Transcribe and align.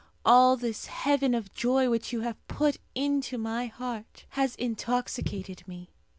All 0.25 0.57
this 0.57 0.87
heaven 0.87 1.35
of 1.35 1.53
joy 1.53 1.87
which 1.87 2.11
you 2.11 2.21
have 2.21 2.47
put 2.47 2.77
into 2.95 3.37
my 3.37 3.67
heart 3.67 4.25
has 4.31 4.55
intoxicated 4.55 5.61
me. 5.67 5.91